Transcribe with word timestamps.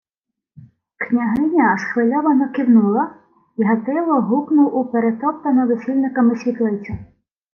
Княгиня 0.97 1.77
схвильовано 1.77 2.49
кивнула, 2.49 3.15
й 3.57 3.63
Гатило 3.63 4.21
гукнув 4.21 4.75
у 4.75 4.85
перетоптану 4.85 5.67
весільниками 5.67 6.35
світлицю: 6.35 6.97